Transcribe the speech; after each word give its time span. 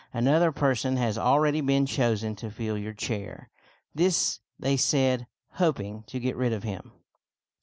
Another 0.13 0.51
person 0.51 0.97
has 0.97 1.15
already 1.15 1.61
been 1.61 1.85
chosen 1.85 2.35
to 2.37 2.49
fill 2.49 2.75
your 2.75 2.91
chair." 2.91 3.51
This 3.93 4.39
they 4.57 4.75
said, 4.75 5.27
hoping 5.59 6.05
to 6.07 6.19
get 6.19 6.35
rid 6.35 6.53
of 6.53 6.63
him. 6.63 6.91